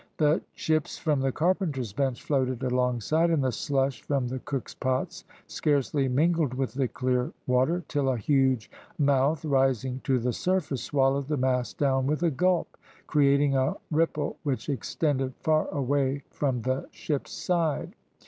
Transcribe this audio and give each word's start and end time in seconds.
The 0.17 0.41
chips 0.55 0.97
from 0.97 1.19
the 1.19 1.31
carpenter's 1.31 1.93
bench 1.93 2.23
floated 2.23 2.63
alongside, 2.63 3.29
and 3.29 3.43
the 3.43 3.51
slush 3.51 4.01
from 4.01 4.27
the 4.27 4.39
cook's 4.39 4.73
pots 4.73 5.25
scarcely 5.45 6.07
mingled 6.07 6.55
with 6.55 6.73
the 6.73 6.87
clear 6.87 7.31
water, 7.45 7.83
till 7.87 8.09
a 8.09 8.17
huge 8.17 8.71
mouth 8.97 9.45
rising 9.45 10.01
to 10.05 10.17
the 10.17 10.33
surface 10.33 10.81
swallowed 10.81 11.27
the 11.27 11.37
mass 11.37 11.71
down 11.73 12.07
with 12.07 12.23
a 12.23 12.31
gulp, 12.31 12.77
creating 13.05 13.55
a 13.55 13.75
ripple 13.91 14.37
which 14.41 14.69
extended 14.69 15.35
far 15.41 15.67
away 15.67 16.23
from 16.31 16.63
the 16.63 16.87
ship's 16.91 17.31
side. 17.31 17.93